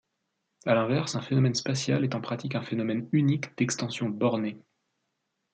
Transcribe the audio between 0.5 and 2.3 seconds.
À l'inverse, un phénomène spatial est en